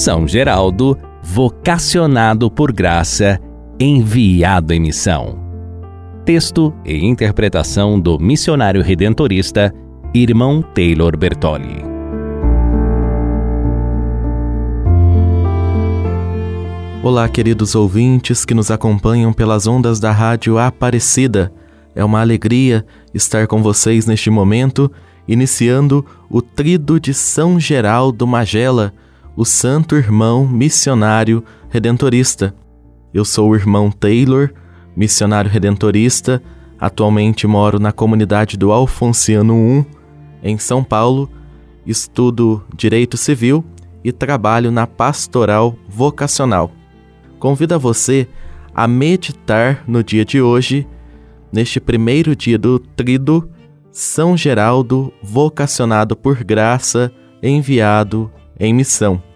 São 0.00 0.26
Geraldo, 0.26 0.96
vocacionado 1.22 2.50
por 2.50 2.72
graça, 2.72 3.38
enviado 3.78 4.72
em 4.72 4.80
missão. 4.80 5.38
Texto 6.24 6.72
e 6.86 7.04
interpretação 7.04 8.00
do 8.00 8.18
missionário 8.18 8.82
redentorista, 8.82 9.74
irmão 10.14 10.62
Taylor 10.62 11.14
Bertoli. 11.18 11.84
Olá, 17.02 17.28
queridos 17.28 17.74
ouvintes 17.74 18.46
que 18.46 18.54
nos 18.54 18.70
acompanham 18.70 19.34
pelas 19.34 19.66
ondas 19.66 20.00
da 20.00 20.12
Rádio 20.12 20.58
Aparecida. 20.58 21.52
É 21.94 22.02
uma 22.02 22.22
alegria 22.22 22.86
estar 23.12 23.46
com 23.46 23.62
vocês 23.62 24.06
neste 24.06 24.30
momento, 24.30 24.90
iniciando 25.28 26.06
o 26.30 26.40
Trido 26.40 26.98
de 26.98 27.12
São 27.12 27.60
Geraldo 27.60 28.26
Magela, 28.26 28.94
o 29.40 29.44
santo 29.46 29.96
irmão 29.96 30.46
missionário 30.46 31.42
redentorista. 31.70 32.54
Eu 33.14 33.24
sou 33.24 33.48
o 33.48 33.56
irmão 33.56 33.90
Taylor, 33.90 34.50
missionário 34.94 35.50
redentorista, 35.50 36.42
atualmente 36.78 37.46
moro 37.46 37.78
na 37.78 37.90
comunidade 37.90 38.58
do 38.58 38.70
Alfonciano 38.70 39.54
1, 39.54 39.84
em 40.42 40.58
São 40.58 40.84
Paulo, 40.84 41.26
estudo 41.86 42.62
Direito 42.76 43.16
Civil 43.16 43.64
e 44.04 44.12
trabalho 44.12 44.70
na 44.70 44.86
Pastoral 44.86 45.74
Vocacional 45.88 46.70
convido 47.38 47.74
a 47.74 47.78
você 47.78 48.28
a 48.74 48.86
meditar 48.86 49.84
no 49.88 50.04
dia 50.04 50.22
de 50.22 50.42
hoje, 50.42 50.86
neste 51.50 51.80
primeiro 51.80 52.36
dia 52.36 52.58
do 52.58 52.78
Trido, 52.78 53.50
São 53.90 54.36
Geraldo, 54.36 55.10
vocacionado 55.22 56.14
por 56.14 56.44
graça, 56.44 57.10
enviado 57.42 58.30
em 58.58 58.74
missão. 58.74 59.29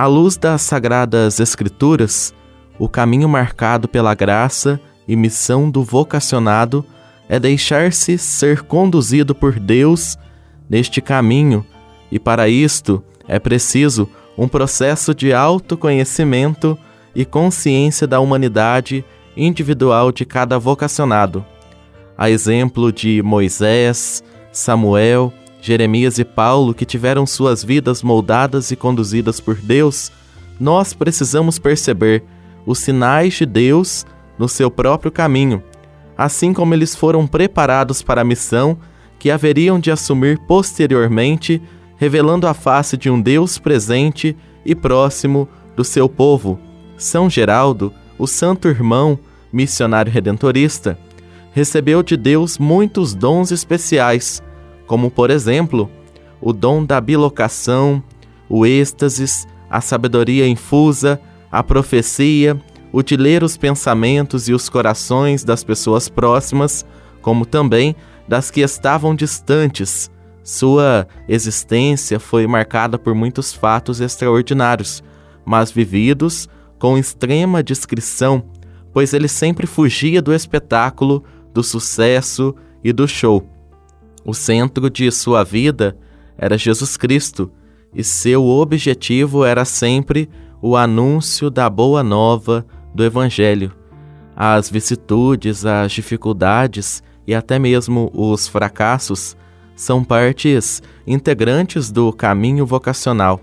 À 0.00 0.06
luz 0.06 0.38
das 0.38 0.62
Sagradas 0.62 1.40
Escrituras, 1.40 2.34
o 2.78 2.88
caminho 2.88 3.28
marcado 3.28 3.86
pela 3.86 4.14
graça 4.14 4.80
e 5.06 5.14
missão 5.14 5.70
do 5.70 5.84
vocacionado 5.84 6.82
é 7.28 7.38
deixar-se 7.38 8.16
ser 8.16 8.62
conduzido 8.62 9.34
por 9.34 9.60
Deus 9.60 10.16
neste 10.70 11.02
caminho, 11.02 11.66
e 12.10 12.18
para 12.18 12.48
isto 12.48 13.04
é 13.28 13.38
preciso 13.38 14.08
um 14.38 14.48
processo 14.48 15.14
de 15.14 15.34
autoconhecimento 15.34 16.78
e 17.14 17.26
consciência 17.26 18.06
da 18.06 18.20
humanidade 18.20 19.04
individual 19.36 20.10
de 20.10 20.24
cada 20.24 20.58
vocacionado. 20.58 21.44
A 22.16 22.30
exemplo 22.30 22.90
de 22.90 23.20
Moisés, 23.20 24.24
Samuel, 24.50 25.30
Jeremias 25.60 26.18
e 26.18 26.24
Paulo, 26.24 26.74
que 26.74 26.84
tiveram 26.84 27.26
suas 27.26 27.62
vidas 27.62 28.02
moldadas 28.02 28.70
e 28.70 28.76
conduzidas 28.76 29.40
por 29.40 29.54
Deus, 29.56 30.10
nós 30.58 30.92
precisamos 30.92 31.58
perceber 31.58 32.22
os 32.66 32.78
sinais 32.78 33.34
de 33.34 33.46
Deus 33.46 34.06
no 34.38 34.48
seu 34.48 34.70
próprio 34.70 35.10
caminho, 35.10 35.62
assim 36.16 36.52
como 36.52 36.74
eles 36.74 36.94
foram 36.94 37.26
preparados 37.26 38.02
para 38.02 38.22
a 38.22 38.24
missão 38.24 38.78
que 39.18 39.30
haveriam 39.30 39.78
de 39.78 39.90
assumir 39.90 40.38
posteriormente, 40.46 41.60
revelando 41.96 42.46
a 42.46 42.54
face 42.54 42.96
de 42.96 43.10
um 43.10 43.20
Deus 43.20 43.58
presente 43.58 44.36
e 44.64 44.74
próximo 44.74 45.48
do 45.76 45.84
seu 45.84 46.08
povo 46.08 46.58
são 47.00 47.30
Geraldo, 47.30 47.92
o 48.18 48.26
santo 48.26 48.68
irmão, 48.68 49.18
missionário 49.50 50.12
redentorista, 50.12 50.98
recebeu 51.52 52.02
de 52.02 52.16
Deus 52.16 52.58
muitos 52.58 53.14
dons 53.14 53.50
especiais, 53.50 54.42
como, 54.90 55.08
por 55.08 55.30
exemplo, 55.30 55.88
o 56.40 56.52
dom 56.52 56.84
da 56.84 57.00
bilocação, 57.00 58.02
o 58.48 58.66
êxtasis, 58.66 59.46
a 59.70 59.80
sabedoria 59.80 60.48
infusa, 60.48 61.20
a 61.48 61.62
profecia, 61.62 62.60
o 62.90 63.00
de 63.00 63.16
ler 63.16 63.44
os 63.44 63.56
pensamentos 63.56 64.48
e 64.48 64.52
os 64.52 64.68
corações 64.68 65.44
das 65.44 65.62
pessoas 65.62 66.08
próximas, 66.08 66.84
como 67.22 67.46
também 67.46 67.94
das 68.26 68.50
que 68.50 68.62
estavam 68.62 69.14
distantes. 69.14 70.10
Sua 70.42 71.06
existência 71.28 72.18
foi 72.18 72.44
marcada 72.48 72.98
por 72.98 73.14
muitos 73.14 73.54
fatos 73.54 74.00
extraordinários, 74.00 75.04
mas 75.44 75.70
vividos 75.70 76.48
com 76.80 76.98
extrema 76.98 77.62
discrição, 77.62 78.42
pois 78.92 79.14
ele 79.14 79.28
sempre 79.28 79.68
fugia 79.68 80.20
do 80.20 80.34
espetáculo, 80.34 81.22
do 81.54 81.62
sucesso 81.62 82.56
e 82.82 82.92
do 82.92 83.06
show. 83.06 83.59
O 84.24 84.34
centro 84.34 84.90
de 84.90 85.10
sua 85.10 85.44
vida 85.44 85.96
era 86.36 86.58
Jesus 86.58 86.96
Cristo 86.96 87.50
e 87.94 88.04
seu 88.04 88.46
objetivo 88.46 89.44
era 89.44 89.64
sempre 89.64 90.28
o 90.62 90.76
anúncio 90.76 91.50
da 91.50 91.68
boa 91.68 92.02
nova 92.02 92.66
do 92.94 93.04
Evangelho. 93.04 93.72
As 94.36 94.70
vicissitudes, 94.70 95.64
as 95.64 95.92
dificuldades 95.92 97.02
e 97.26 97.34
até 97.34 97.58
mesmo 97.58 98.10
os 98.14 98.46
fracassos 98.46 99.36
são 99.74 100.04
partes 100.04 100.82
integrantes 101.06 101.90
do 101.90 102.12
caminho 102.12 102.66
vocacional 102.66 103.40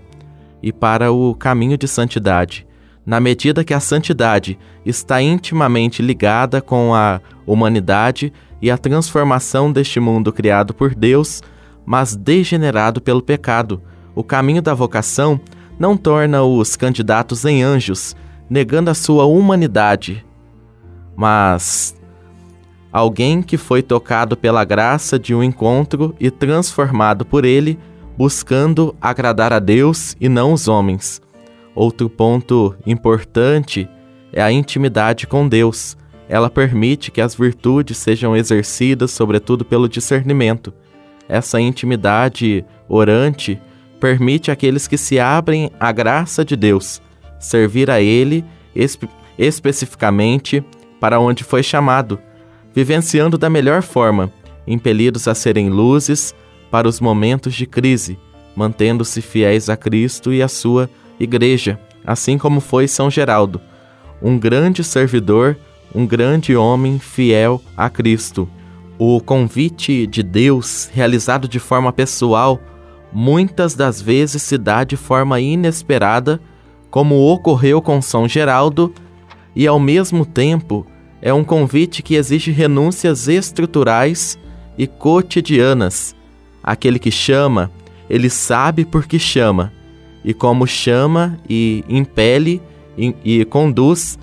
e 0.62 0.72
para 0.72 1.12
o 1.12 1.34
caminho 1.34 1.76
de 1.76 1.88
santidade 1.88 2.68
na 3.08 3.20
medida 3.20 3.64
que 3.64 3.72
a 3.72 3.80
santidade 3.80 4.58
está 4.84 5.22
intimamente 5.22 6.02
ligada 6.02 6.60
com 6.60 6.94
a 6.94 7.22
humanidade 7.46 8.30
e 8.60 8.70
a 8.70 8.78
transformação 8.78 9.72
deste 9.72 10.00
mundo 10.00 10.32
criado 10.32 10.74
por 10.74 10.94
Deus, 10.94 11.42
mas 11.86 12.16
degenerado 12.16 13.00
pelo 13.00 13.22
pecado. 13.22 13.82
O 14.14 14.24
caminho 14.24 14.60
da 14.60 14.74
vocação 14.74 15.40
não 15.78 15.96
torna 15.96 16.42
os 16.42 16.76
candidatos 16.76 17.44
em 17.44 17.62
anjos, 17.62 18.16
negando 18.50 18.90
a 18.90 18.94
sua 18.94 19.24
humanidade, 19.24 20.24
mas 21.16 21.96
alguém 22.92 23.42
que 23.42 23.56
foi 23.56 23.82
tocado 23.82 24.36
pela 24.36 24.64
graça 24.64 25.18
de 25.18 25.34
um 25.34 25.42
encontro 25.42 26.14
e 26.18 26.30
transformado 26.30 27.24
por 27.24 27.44
ele, 27.44 27.78
buscando 28.16 28.94
agradar 29.00 29.52
a 29.52 29.58
Deus 29.58 30.16
e 30.20 30.28
não 30.28 30.52
os 30.52 30.66
homens. 30.66 31.20
Outro 31.74 32.08
ponto 32.10 32.74
importante 32.84 33.88
é 34.32 34.42
a 34.42 34.50
intimidade 34.50 35.26
com 35.26 35.48
Deus. 35.48 35.96
Ela 36.28 36.50
permite 36.50 37.10
que 37.10 37.20
as 37.20 37.34
virtudes 37.34 37.96
sejam 37.96 38.36
exercidas, 38.36 39.10
sobretudo 39.10 39.64
pelo 39.64 39.88
discernimento. 39.88 40.72
Essa 41.28 41.60
intimidade 41.60 42.64
orante 42.88 43.60
permite 43.98 44.50
àqueles 44.50 44.86
que 44.86 44.96
se 44.96 45.18
abrem 45.18 45.70
à 45.80 45.90
graça 45.90 46.44
de 46.44 46.54
Deus 46.54 47.00
servir 47.38 47.90
a 47.90 48.00
Ele 48.00 48.44
espe 48.74 49.08
especificamente 49.38 50.64
para 51.00 51.20
onde 51.20 51.44
foi 51.44 51.62
chamado, 51.62 52.18
vivenciando 52.74 53.38
da 53.38 53.48
melhor 53.48 53.82
forma, 53.82 54.32
impelidos 54.66 55.28
a 55.28 55.34
serem 55.34 55.70
luzes 55.70 56.34
para 56.70 56.88
os 56.88 57.00
momentos 57.00 57.54
de 57.54 57.64
crise, 57.64 58.18
mantendo-se 58.56 59.22
fiéis 59.22 59.68
a 59.68 59.76
Cristo 59.76 60.32
e 60.32 60.42
a 60.42 60.48
sua 60.48 60.90
igreja, 61.20 61.78
assim 62.04 62.36
como 62.36 62.60
foi 62.60 62.88
São 62.88 63.08
Geraldo, 63.08 63.60
um 64.20 64.36
grande 64.36 64.82
servidor, 64.82 65.56
um 65.94 66.06
grande 66.06 66.54
homem 66.56 66.98
fiel 66.98 67.62
a 67.76 67.88
Cristo. 67.88 68.48
O 68.98 69.20
convite 69.20 70.06
de 70.06 70.22
Deus, 70.22 70.90
realizado 70.92 71.48
de 71.48 71.58
forma 71.58 71.92
pessoal, 71.92 72.60
muitas 73.12 73.74
das 73.74 74.00
vezes 74.02 74.42
se 74.42 74.58
dá 74.58 74.84
de 74.84 74.96
forma 74.96 75.40
inesperada, 75.40 76.40
como 76.90 77.16
ocorreu 77.32 77.80
com 77.80 78.02
São 78.02 78.28
Geraldo, 78.28 78.92
e 79.54 79.66
ao 79.66 79.78
mesmo 79.78 80.24
tempo 80.24 80.86
é 81.20 81.32
um 81.32 81.44
convite 81.44 82.02
que 82.02 82.14
exige 82.14 82.50
renúncias 82.50 83.28
estruturais 83.28 84.38
e 84.76 84.86
cotidianas. 84.86 86.14
Aquele 86.62 86.98
que 86.98 87.10
chama, 87.10 87.70
ele 88.08 88.30
sabe 88.30 88.84
por 88.84 89.06
que 89.06 89.18
chama 89.18 89.72
e 90.24 90.34
como 90.34 90.66
chama 90.66 91.38
e 91.48 91.84
impele 91.88 92.60
e, 92.96 93.14
e 93.24 93.44
conduz 93.44 94.18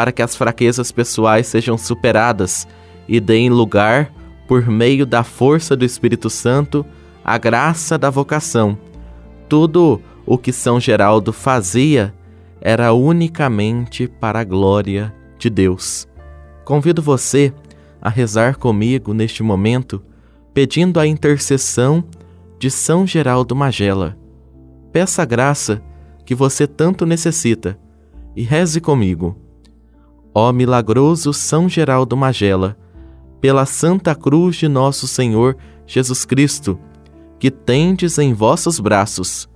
para 0.00 0.12
que 0.12 0.22
as 0.22 0.34
fraquezas 0.34 0.90
pessoais 0.90 1.46
sejam 1.46 1.76
superadas 1.76 2.66
e 3.06 3.20
deem 3.20 3.50
lugar, 3.50 4.10
por 4.48 4.66
meio 4.66 5.04
da 5.04 5.22
força 5.22 5.76
do 5.76 5.84
Espírito 5.84 6.30
Santo, 6.30 6.86
à 7.22 7.36
graça 7.36 7.98
da 7.98 8.08
vocação. 8.08 8.78
Tudo 9.46 10.00
o 10.24 10.38
que 10.38 10.54
São 10.54 10.80
Geraldo 10.80 11.34
fazia 11.34 12.14
era 12.62 12.94
unicamente 12.94 14.08
para 14.08 14.40
a 14.40 14.44
glória 14.44 15.14
de 15.38 15.50
Deus. 15.50 16.08
Convido 16.64 17.02
você 17.02 17.52
a 18.00 18.08
rezar 18.08 18.56
comigo 18.56 19.12
neste 19.12 19.42
momento, 19.42 20.02
pedindo 20.54 20.98
a 20.98 21.06
intercessão 21.06 22.02
de 22.58 22.70
São 22.70 23.06
Geraldo 23.06 23.54
Magela 23.54 24.16
Peça 24.90 25.20
a 25.20 25.24
graça 25.26 25.82
que 26.24 26.34
você 26.34 26.66
tanto 26.66 27.04
necessita 27.04 27.78
e 28.34 28.42
reze 28.42 28.80
comigo. 28.80 29.49
Ó 30.34 30.52
milagroso 30.52 31.32
São 31.32 31.68
Geraldo 31.68 32.16
Magela, 32.16 32.76
pela 33.40 33.66
Santa 33.66 34.14
Cruz 34.14 34.56
de 34.56 34.68
Nosso 34.68 35.08
Senhor 35.08 35.56
Jesus 35.86 36.24
Cristo, 36.24 36.78
que 37.38 37.50
tendes 37.50 38.18
em 38.18 38.32
vossos 38.32 38.78
braços, 38.78 39.48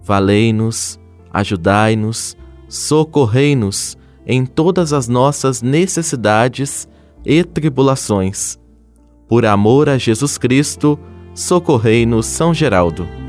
valei-nos, 0.00 1.00
ajudai-nos, 1.32 2.36
socorrei-nos 2.68 3.96
em 4.26 4.44
todas 4.46 4.92
as 4.92 5.08
nossas 5.08 5.62
necessidades 5.62 6.86
e 7.24 7.42
tribulações. 7.42 8.58
Por 9.26 9.46
amor 9.46 9.88
a 9.88 9.98
Jesus 9.98 10.38
Cristo, 10.38 10.98
socorrei-nos, 11.34 12.26
São 12.26 12.52
Geraldo. 12.52 13.23